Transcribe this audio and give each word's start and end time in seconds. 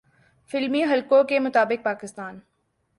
فلمی 0.49 0.83
حلقوں 0.83 1.23
کے 1.23 1.39
مطابق 1.39 1.83
پاکستان 1.83 2.39